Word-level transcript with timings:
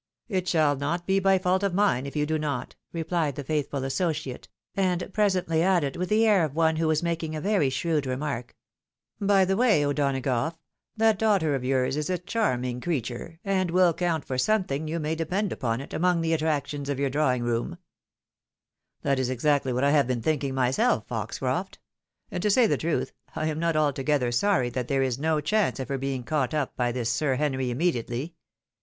"It 0.27 0.47
shall 0.47 0.75
not 0.75 1.05
be 1.05 1.19
by 1.19 1.37
fault 1.37 1.61
of 1.61 1.75
mine 1.75 2.07
if 2.07 2.15
you 2.15 2.25
do 2.25 2.39
not," 2.39 2.75
replied 2.91 3.35
the 3.35 3.43
faithful 3.43 3.83
associate; 3.83 4.47
and 4.75 5.07
presently 5.13 5.61
added, 5.61 5.95
with 5.95 6.09
the 6.09 6.25
air 6.25 6.43
of 6.43 6.55
one 6.55 6.77
who 6.77 6.87
was 6.87 7.03
making 7.03 7.35
a 7.35 7.39
very 7.39 7.69
shrewd 7.69 8.07
remark," 8.07 8.55
By 9.31 9.45
the 9.45 9.55
way, 9.55 9.85
O'Donagough, 9.85 10.55
that 10.97 11.19
daughter 11.19 11.53
of 11.53 11.63
yours 11.63 11.97
is 11.97 12.09
a 12.09 12.17
charming 12.17 12.81
creature, 12.81 13.39
and 13.45 13.69
will 13.69 13.93
count 13.93 14.25
for 14.25 14.39
something, 14.39 14.87
you 14.87 14.99
may 14.99 15.13
depend 15.13 15.53
upon 15.53 15.79
it, 15.81 15.93
among 15.93 16.21
the 16.21 16.33
attractions 16.33 16.89
of 16.89 16.97
your 16.97 17.11
drawing 17.11 17.43
rooni."" 17.43 17.77
That 19.03 19.19
is 19.19 19.29
exactly 19.29 19.71
what 19.71 19.83
I 19.83 19.91
have 19.91 20.07
been 20.07 20.23
thinking 20.23 20.55
myself, 20.55 21.05
Fox 21.05 21.37
croft; 21.37 21.77
and 22.31 22.41
to 22.41 22.49
say 22.49 22.65
the 22.65 22.75
truth, 22.75 23.13
I 23.35 23.45
am 23.49 23.59
not 23.59 23.75
altogether 23.75 24.31
sorry 24.31 24.71
that 24.71 24.87
there 24.87 25.03
is 25.03 25.19
no 25.19 25.41
chance 25.41 25.79
of 25.79 25.89
her 25.89 25.99
being 25.99 26.23
caught 26.23 26.55
up 26.55 26.75
by 26.75 26.91
this 26.91 27.11
Sir 27.11 27.35
Henry 27.35 27.69
immediately. 27.69 28.33